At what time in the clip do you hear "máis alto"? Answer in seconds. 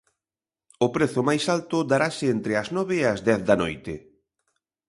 1.29-1.77